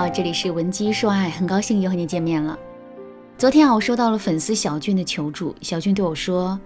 [0.00, 2.58] 好，这里是文姬说爱，很高兴又和你见面了。
[3.36, 5.54] 昨天啊，我收到了粉丝小俊的求助。
[5.60, 6.58] 小俊对我说：“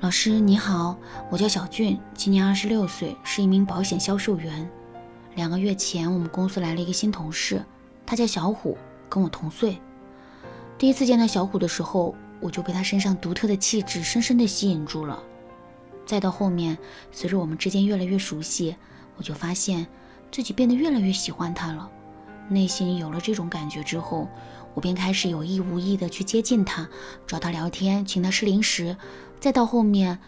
[0.00, 0.94] 老师你好，
[1.30, 4.68] 我叫小俊，今年二十六岁，是一名保险销售员。
[5.34, 7.64] 两个月前，我们公司来了一个新同事，
[8.04, 8.76] 他叫小虎，
[9.08, 9.78] 跟我同岁。
[10.76, 15.18] 第一次见到小虎的时候，我就被他身上独特的气质深深的吸引住了。
[16.04, 16.76] 再到后面，
[17.12, 18.76] 随着我们之间越来越熟悉，
[19.16, 19.86] 我就发现
[20.30, 21.92] 自己变得越来越喜欢他了。”
[22.48, 24.28] 内心有了这种感觉之后，
[24.74, 26.88] 我便开始有意无意的去接近他，
[27.26, 28.96] 找他聊天，请他吃零食，
[29.38, 30.18] 再到后面，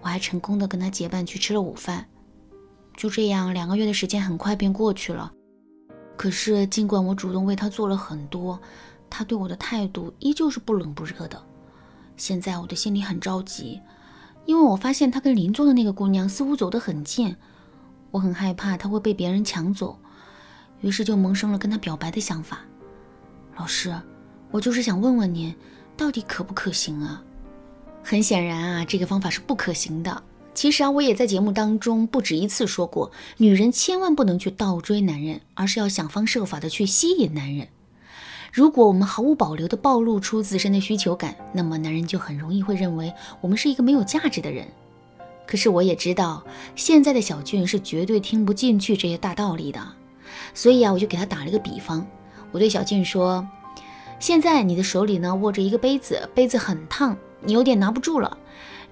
[0.00, 2.06] 我还成功的跟他结伴去吃了午饭。
[2.96, 5.32] 就这样，两个月的时间很快便过去了。
[6.16, 8.60] 可是，尽管我主动为他做了很多，
[9.10, 11.42] 他对我的态度依旧是不冷不热的。
[12.16, 13.80] 现在我的心里很着急，
[14.44, 17.34] 因为我发现他跟邻座的那个姑娘似乎走得很近，
[18.12, 19.98] 我很害怕他会被别人抢走。
[20.84, 22.60] 于是就萌生了跟他表白的想法。
[23.56, 23.90] 老师，
[24.50, 25.54] 我就是想问问您，
[25.96, 27.22] 到底可不可行啊？
[28.02, 30.22] 很显然啊，这个方法是不可行的。
[30.52, 37.66] 其实啊，我也在节目当中不止一次说过，女人千万不能去倒追男人，而是要想方设法的去吸引男人。
[38.52, 44.68] 如果我们毫无保留的暴露出自身的需求感，那么男人就很容易会认为我们是一个没有价值的人。
[45.46, 46.44] 可是我也知道，
[46.76, 49.80] 现在的小俊是绝对听不进去这些大道理的。
[50.52, 52.06] 所以啊，我就给他打了一个比方，
[52.52, 53.46] 我对小俊说
[54.18, 58.38] ：“现在你的手里呢握着一个杯子，杯子很烫，你有点拿不住了。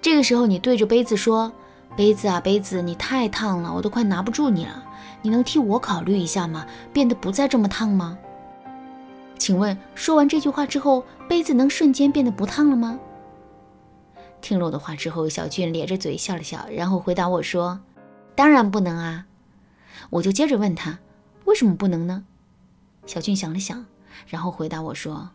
[0.01, 1.53] 这个时候，你对着杯子说
[1.97, 4.85] ：‘杯子啊，杯子，你太烫了，我都快拿不住你了。
[5.23, 6.67] 你能替我考虑一下吗？
[6.93, 8.19] 变得不再这么烫吗？’
[9.39, 12.99] 请问，说完这句话之后，杯子能瞬间变得不烫了吗？”
[14.41, 17.79] 听了我的话之后，小俊咧着嘴笑了笑，然后回答我说
[18.35, 19.27] ：“当然不能啊。”
[20.11, 20.99] 我就接着问他。
[21.45, 22.25] 为什么不能呢？
[23.07, 23.85] 小俊想了想，
[24.27, 25.29] 然后回答我说：“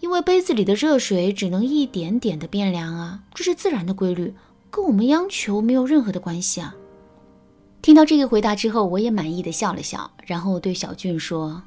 [0.00, 4.34] 因为杯子里的热水只能一点点的变凉啊，这是自然的规律，
[4.70, 6.74] 跟我们央求没有任何的关系啊。”
[7.82, 11.62] 听到这个回答之后，我也满意的笑了笑，然后对小俊说：“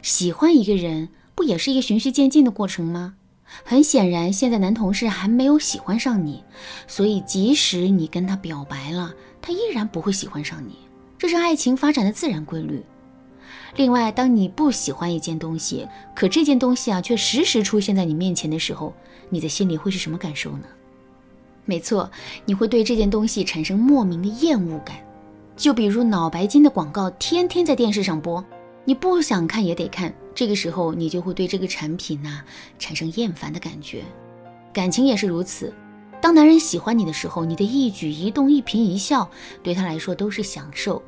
[0.00, 3.16] 喜欢一个人不也是一个循序渐进的过程吗？
[3.64, 6.42] 很显然，现在男同事还没有喜欢上你，
[6.86, 10.76] 所以即使你跟他表白了，他依然不会喜欢上你。”
[11.24, 12.84] 这是爱情发展的自然规律。
[13.76, 18.92] 另外，当你不喜欢一件东西，可这件东西啊却时时出现在你面前的时候，
[19.30, 20.64] 你的心里会是什么感受呢？
[21.64, 22.10] 没错，
[22.44, 24.98] 你会对这件东西产生莫名的厌恶感。
[25.56, 28.44] 就比如脑白金的广告天天在电视上播，
[28.84, 32.42] 你不想看也得看，这个时候你就会对这个产品呐
[32.78, 34.02] 产生厌烦的感觉。
[34.74, 35.72] 感情也是如此。
[36.20, 39.26] 当男人喜欢你的时候，你的一举一动、一颦一笑，
[39.62, 41.02] 对他来说都是享受。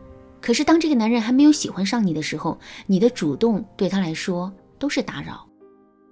[0.46, 5.44] 可是当这个男人还没有喜欢上你的时候，你的主动对他来说都是打扰。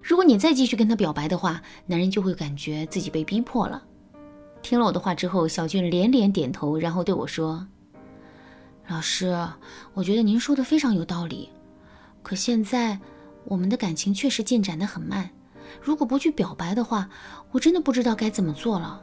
[0.03, 3.81] 如果你再继续跟他表白的话，男人就会感觉自己被逼迫了。
[4.61, 7.65] 听了我的话之后，小俊连连点头，然后对我说
[8.91, 9.33] ：“老师，
[9.93, 11.49] 我觉得您说的非常有道理。
[12.21, 12.99] 可现在
[13.45, 15.31] 我们的感情确实进展得很慢。”
[15.81, 17.09] 如果不去表白的话，
[17.53, 19.01] 我真的不知道该怎么做了。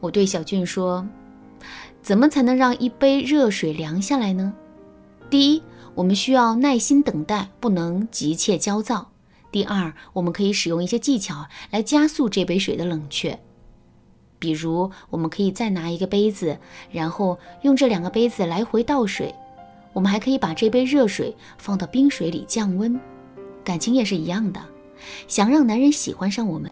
[0.00, 1.06] 我对小俊说
[2.02, 4.54] ：“怎么才能让一杯热水凉下来呢？
[5.28, 5.62] 第一，
[5.94, 9.10] 我们需要耐心等待，不能急切焦躁。
[9.50, 13.38] 第二，我们可以使用一些技巧来加速这杯水的冷却。
[14.38, 16.58] 比如，我们可以再拿一个杯子，
[16.90, 19.34] 然后用这两个杯子来回倒水。
[19.92, 23.00] 我们还可以把这杯热水放到冰水里降温。
[23.64, 24.60] 感情也是一样的。”
[25.28, 26.70] 想让男人喜欢上我们，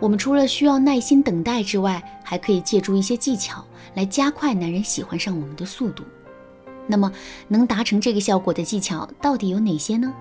[0.00, 3.62] 我们除了需要耐心等待之外，还可以借助一些技巧
[3.94, 6.02] 来加快男人喜欢上我们的速度。
[6.86, 7.12] 那么，
[7.46, 10.12] 能达成这个效果的技巧到底有哪些呢？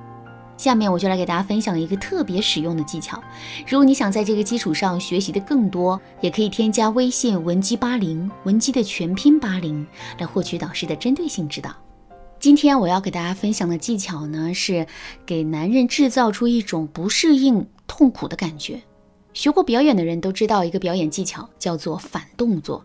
[0.58, 3.24] 下面我就来给大家分享一个特别实用的技巧。
[3.66, 9.88] 如果你想在这个基础上学习的更多，也可以添加微信文姬八零，文姬的全拼八零，
[10.18, 11.74] 来获取导师的针对性指导。
[12.38, 14.86] 今天我要给大家分享的技巧呢，是
[15.26, 18.82] 给男人制造出一种不适应、痛苦的感觉。
[19.34, 22.84] 学过表演的人都知道一个表演技巧，叫做反动作。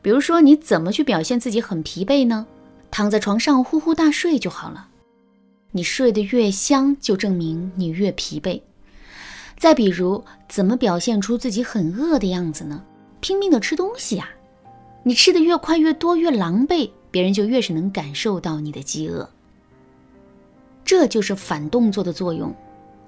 [0.00, 2.46] 比如说，你怎么去表现自己很疲惫呢？
[2.90, 4.88] 躺在床上呼呼大睡就好了。
[5.70, 8.60] 你睡得越香，就证明你越疲惫。
[9.56, 12.82] 再比如，怎么表现出自己很饿的样子呢？
[13.20, 14.28] 拼命的吃东西呀！
[15.04, 16.90] 你吃的越快、越多、越狼狈。
[17.12, 19.28] 别人就越是能感受到你的饥饿，
[20.82, 22.50] 这就是反动作的作用。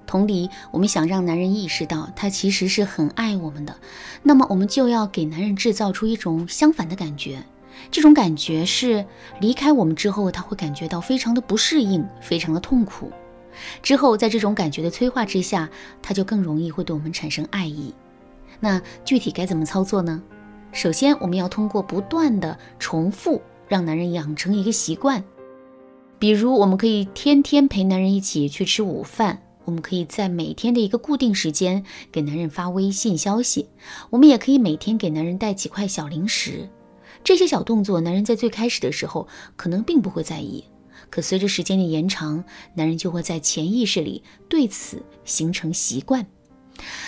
[0.06, 3.76] 同理，我们想让男人意识到他其实是很爱我们的，
[4.22, 7.42] 那么我们就要给男人制造出一种相反的感觉，
[7.90, 9.04] 这种感觉是
[9.40, 13.10] 离开我们之后，他会感觉到非常的不适应，非常的痛苦。
[13.82, 15.70] 之后，在这种感觉的催化之下，
[16.02, 17.94] 他就更容易会对我们产生爱意。
[18.60, 20.22] 那具体该怎么操作呢？
[20.72, 25.22] 首先，我们要通过不断的重复，让男人养成一个习惯。
[26.18, 29.43] 比如，我们可以天天陪男人一起去吃午饭。
[29.64, 33.68] 我们可以在每天的一个固定时间给男人发微信消息。
[34.10, 36.68] 我们也可以每天给男人带几块小零食。
[37.22, 39.26] 这些小动作，男人在最开始的时候
[39.56, 40.62] 可能并不会在意，
[41.08, 42.44] 可随着时间的延长，
[42.74, 46.26] 男人就会在潜意识里对此形成习惯。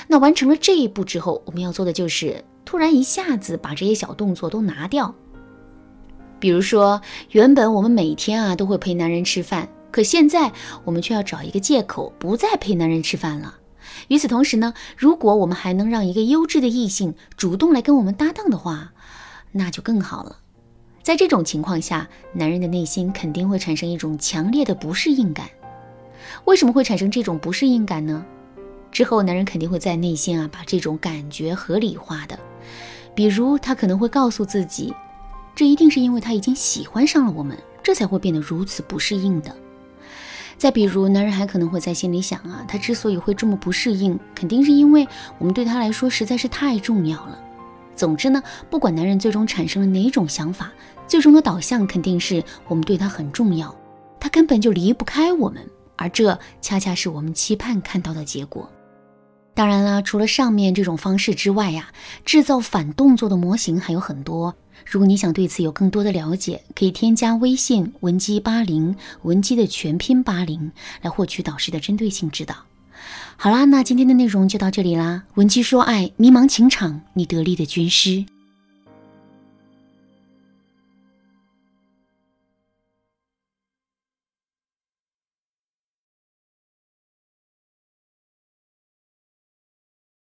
[0.08, 5.14] 那完成了这一步之后，我们要做的就是突然一下子把这些小动作都拿掉。
[6.38, 7.00] 比如说，
[7.30, 10.52] 原本我们每天啊都会陪男人吃饭，可现在
[10.84, 13.54] 我们却要找一个借口不再陪男人吃饭了。
[14.08, 18.92] 与此同时呢，如果我们还能让一个优质的异性主动来跟我们搭档的话，
[19.52, 20.36] 那就更好了。
[21.02, 25.48] 在这种情况下，男人的内心肯定会产生一种强烈的不适应感。
[26.44, 28.22] 为什么会产生这种不适应感呢？
[28.92, 32.38] 之后，男人肯定会在内心啊把这种感觉合理化的。
[33.14, 34.92] 比如，他可能会告诉自己，
[35.54, 39.56] 这一定是因为他已经喜欢上了我们，这才会变得如此不适应的。
[40.58, 45.06] 再比如，男人还可能会在心里想啊，他之所以会这么不适应，肯定是因为
[45.38, 47.38] 我们对他来说实在是太重要了。
[47.94, 50.72] 总之呢，不管男人最终产生了哪种想法，
[51.06, 53.74] 最终的导向肯定是我们对他很重要，
[54.18, 55.62] 他根本就离不开我们，
[55.96, 58.68] 而这恰恰是我们期盼看到的结果。
[59.56, 61.88] 当然啦，除了上面这种方式之外呀，
[62.26, 64.54] 制造反动作的模型还有很多。
[64.84, 70.70] 如果你想对此有更多的了解，可以添加微信文姬八零，文姬的全拼八零，
[71.00, 72.54] 来获取导师的针对性指导。
[73.38, 75.22] 好啦，那今天的内容就到这里啦。
[75.36, 78.26] 文姬说爱，迷茫情场，你得力的军师。